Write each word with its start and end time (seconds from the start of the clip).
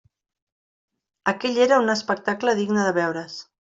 Aquell 1.33 1.61
era 1.69 1.81
un 1.85 1.97
espectacle 1.97 2.61
digne 2.65 2.91
de 2.91 3.01
veure's. 3.03 3.43